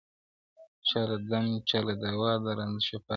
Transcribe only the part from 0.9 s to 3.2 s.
له دم چا له دوا د رنځ شفا سي,